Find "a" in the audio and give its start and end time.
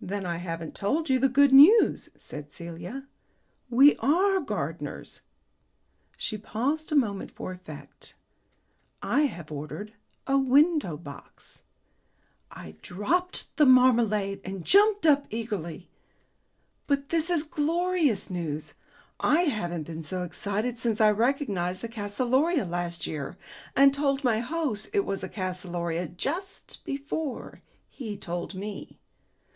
6.92-6.94, 10.28-10.38, 21.84-21.88, 25.24-25.28